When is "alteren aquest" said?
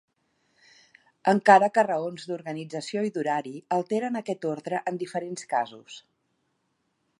3.77-4.49